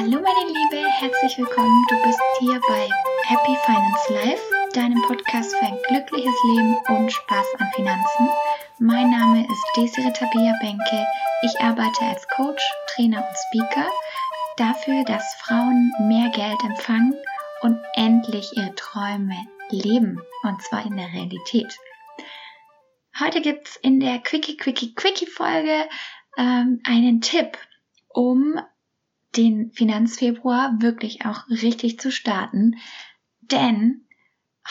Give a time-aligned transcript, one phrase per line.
[0.00, 1.84] Hallo meine Liebe, herzlich willkommen.
[1.88, 2.88] Du bist hier bei
[3.24, 8.28] Happy Finance Life, deinem Podcast für ein glückliches Leben und Spaß an Finanzen.
[8.78, 11.04] Mein Name ist Desiree Tabea Benke.
[11.42, 12.62] Ich arbeite als Coach,
[12.94, 13.90] Trainer und Speaker
[14.56, 17.14] dafür, dass Frauen mehr Geld empfangen
[17.62, 21.76] und endlich ihre Träume leben, und zwar in der Realität.
[23.18, 25.88] Heute gibt's in der Quickie Quickie Quickie Folge
[26.36, 27.58] ähm, einen Tipp,
[28.10, 28.60] um
[29.36, 32.76] den Finanzfebruar wirklich auch richtig zu starten.
[33.40, 34.06] Denn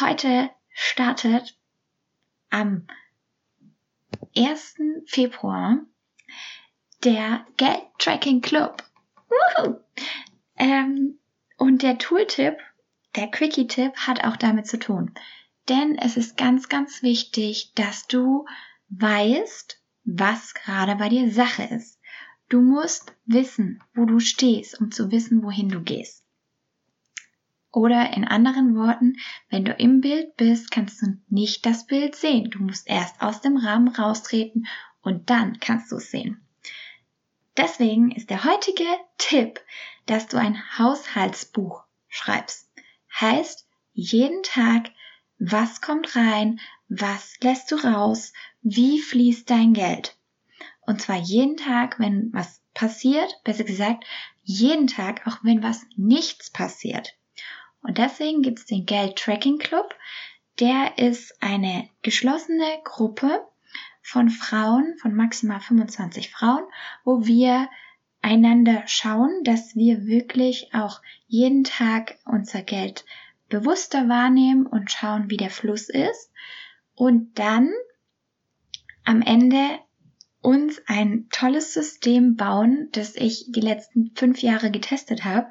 [0.00, 1.56] heute startet
[2.50, 2.86] am
[4.36, 4.76] 1.
[5.06, 5.78] Februar
[7.04, 8.82] der Geldtracking Club.
[10.56, 11.18] Ähm,
[11.56, 12.58] und der Tooltip,
[13.16, 15.14] der Quickie-Tipp hat auch damit zu tun.
[15.68, 18.46] Denn es ist ganz, ganz wichtig, dass du
[18.88, 21.93] weißt, was gerade bei dir Sache ist.
[22.48, 26.24] Du musst wissen, wo du stehst, um zu wissen, wohin du gehst.
[27.72, 29.16] Oder in anderen Worten,
[29.48, 32.50] wenn du im Bild bist, kannst du nicht das Bild sehen.
[32.50, 34.66] Du musst erst aus dem Rahmen raustreten
[35.00, 36.40] und dann kannst du es sehen.
[37.56, 38.86] Deswegen ist der heutige
[39.18, 39.60] Tipp,
[40.06, 42.70] dass du ein Haushaltsbuch schreibst.
[43.20, 44.90] Heißt, jeden Tag,
[45.38, 50.16] was kommt rein, was lässt du raus, wie fließt dein Geld.
[50.86, 54.04] Und zwar jeden Tag, wenn was passiert, besser gesagt,
[54.42, 57.14] jeden Tag, auch wenn was nichts passiert.
[57.82, 59.94] Und deswegen gibt es den Geld Tracking Club.
[60.60, 63.46] Der ist eine geschlossene Gruppe
[64.02, 66.64] von Frauen, von maximal 25 Frauen,
[67.04, 67.68] wo wir
[68.22, 73.04] einander schauen, dass wir wirklich auch jeden Tag unser Geld
[73.48, 76.30] bewusster wahrnehmen und schauen, wie der Fluss ist.
[76.94, 77.70] Und dann
[79.04, 79.78] am Ende
[80.44, 85.50] uns ein tolles System bauen, das ich die letzten fünf Jahre getestet habe,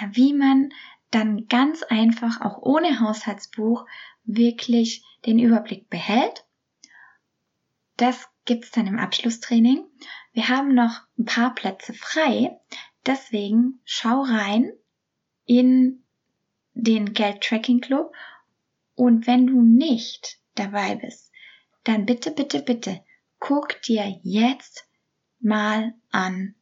[0.00, 0.70] äh, wie man
[1.10, 3.86] dann ganz einfach auch ohne Haushaltsbuch
[4.24, 6.46] wirklich den Überblick behält.
[7.98, 9.84] Das gibt's dann im Abschlusstraining.
[10.32, 12.58] Wir haben noch ein paar Plätze frei,
[13.04, 14.72] deswegen schau rein
[15.44, 16.04] in
[16.72, 18.14] den Geld Tracking Club
[18.94, 21.30] und wenn du nicht dabei bist,
[21.84, 23.05] dann bitte, bitte, bitte
[23.38, 24.88] guck dir jetzt
[25.40, 26.54] mal an,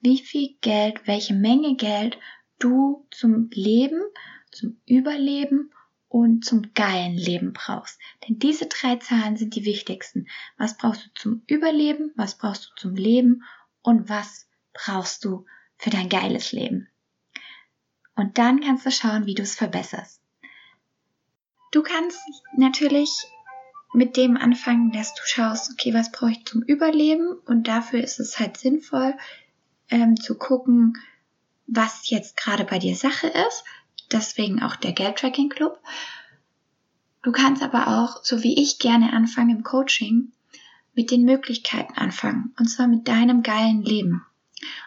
[0.00, 2.18] wie viel Geld, welche Menge Geld
[2.58, 4.00] du zum Leben,
[4.50, 5.72] zum Überleben
[6.08, 7.98] und zum geilen Leben brauchst.
[8.26, 10.28] Denn diese drei Zahlen sind die wichtigsten.
[10.56, 13.44] Was brauchst du zum Überleben, was brauchst du zum Leben
[13.82, 15.46] und was brauchst du
[15.80, 16.88] für dein geiles Leben.
[18.14, 20.20] Und dann kannst du schauen, wie du es verbesserst.
[21.72, 22.20] Du kannst
[22.56, 23.10] natürlich
[23.92, 27.32] mit dem anfangen, dass du schaust, okay, was brauche ich zum Überleben?
[27.46, 29.14] Und dafür ist es halt sinnvoll
[29.88, 30.96] ähm, zu gucken,
[31.66, 33.64] was jetzt gerade bei dir Sache ist.
[34.12, 35.78] Deswegen auch der Geldtracking Club.
[37.22, 40.32] Du kannst aber auch, so wie ich gerne anfangen im Coaching,
[40.94, 42.54] mit den Möglichkeiten anfangen.
[42.58, 44.24] Und zwar mit deinem geilen Leben.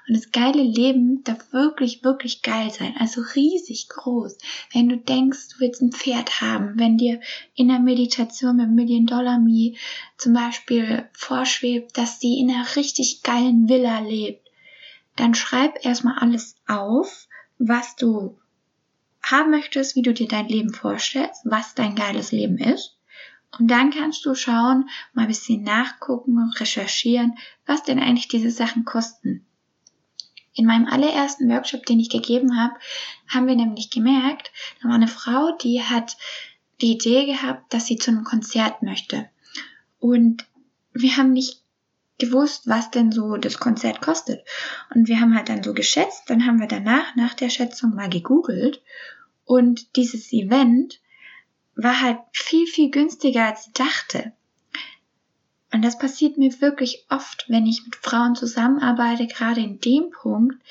[0.07, 2.95] Und das geile Leben darf wirklich, wirklich geil sein.
[2.99, 4.37] Also riesig groß.
[4.71, 7.19] Wenn du denkst, du willst ein Pferd haben, wenn dir
[7.55, 9.73] in der Meditation mit Million Dollar Me
[10.17, 14.47] zum Beispiel vorschwebt, dass die in einer richtig geilen Villa lebt,
[15.15, 18.37] dann schreib erstmal alles auf, was du
[19.23, 22.97] haben möchtest, wie du dir dein Leben vorstellst, was dein geiles Leben ist.
[23.57, 28.51] Und dann kannst du schauen, mal ein bisschen nachgucken und recherchieren, was denn eigentlich diese
[28.51, 29.45] Sachen kosten.
[30.55, 32.73] In meinem allerersten Workshop, den ich gegeben habe,
[33.27, 36.17] haben wir nämlich gemerkt, da war eine Frau, die hat
[36.81, 39.29] die Idee gehabt, dass sie zu einem Konzert möchte.
[39.99, 40.45] Und
[40.93, 41.63] wir haben nicht
[42.19, 44.45] gewusst, was denn so das Konzert kostet.
[44.93, 48.09] Und wir haben halt dann so geschätzt, dann haben wir danach, nach der Schätzung mal
[48.09, 48.81] gegoogelt
[49.45, 50.99] und dieses Event
[51.75, 54.33] war halt viel, viel günstiger als sie dachte.
[55.73, 60.63] Und das passiert mir wirklich oft, wenn ich mit Frauen zusammenarbeite, gerade in dem Punkt,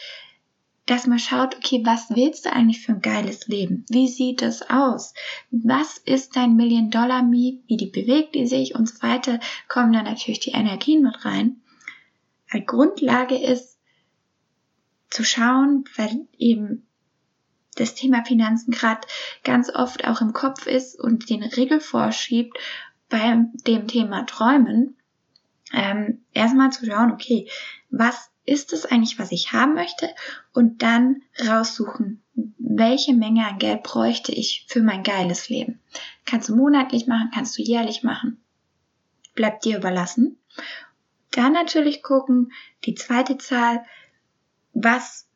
[0.87, 3.85] dass man schaut, okay, was willst du eigentlich für ein geiles Leben?
[3.89, 5.13] Wie sieht das aus?
[5.51, 7.63] Was ist dein Million-Dollar-Me?
[7.67, 9.41] Wie die bewegt die sich und so weiter?
[9.69, 11.61] Kommen dann natürlich die Energien mit rein.
[12.51, 13.79] Weil Grundlage ist
[15.11, 16.87] zu schauen, weil eben
[17.75, 19.07] das Thema Finanzen gerade
[19.43, 22.57] ganz oft auch im Kopf ist und den Regel vorschiebt,
[23.13, 24.97] bei dem Thema Träumen
[25.75, 27.49] ähm, erstmal zu schauen, okay,
[27.91, 30.09] was ist es eigentlich, was ich haben möchte
[30.55, 32.23] und dann raussuchen,
[32.59, 35.79] welche Menge an Geld bräuchte ich für mein geiles Leben.
[36.25, 38.43] Kannst du monatlich machen, kannst du jährlich machen.
[39.35, 40.39] Bleibt dir überlassen.
[41.33, 42.53] Dann natürlich gucken,
[42.85, 43.85] die zweite Zahl,
[44.73, 45.29] was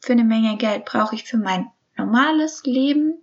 [0.00, 3.21] für eine Menge Geld brauche ich für mein normales Leben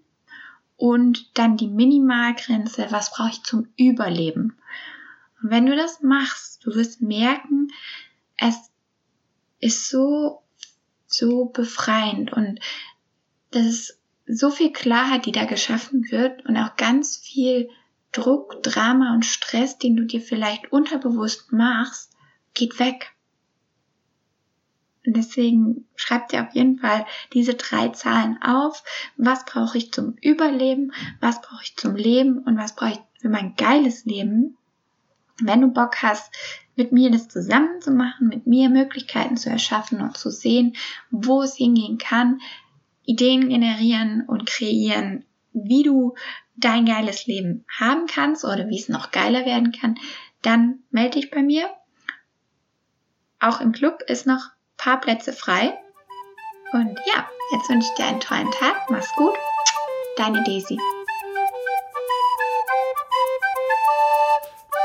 [0.80, 4.58] und dann die Minimalgrenze, was brauche ich zum Überleben.
[5.42, 7.68] Und wenn du das machst, du wirst merken,
[8.38, 8.72] es
[9.60, 10.42] ist so,
[11.06, 12.62] so befreiend und
[13.52, 17.70] das ist so viel Klarheit, die da geschaffen wird und auch ganz viel
[18.14, 22.16] Druck, Drama und Stress, den du dir vielleicht unterbewusst machst,
[22.54, 23.12] geht weg.
[25.06, 28.84] Und deswegen schreib dir auf jeden Fall diese drei Zahlen auf.
[29.18, 30.92] Was brauche ich zum Überleben?
[31.22, 32.40] Was brauche ich zum Leben?
[32.40, 34.58] Und was brauche ich für mein geiles Leben?
[35.42, 36.34] Wenn du Bock hast,
[36.76, 40.76] mit mir das zusammen zu machen, mit mir Möglichkeiten zu erschaffen und zu sehen,
[41.12, 42.40] wo es hingehen kann,
[43.06, 46.16] Ideen generieren und kreieren, wie du
[46.56, 49.96] dein geiles Leben haben kannst oder wie es noch geiler werden kann,
[50.42, 51.70] dann melde dich bei mir.
[53.40, 55.78] Auch im Club ist noch paar Plätze frei.
[56.74, 58.90] Und ja, jetzt wünsche ich dir einen tollen Tag.
[58.90, 59.36] Mach's gut.
[60.18, 60.78] Deine Daisy.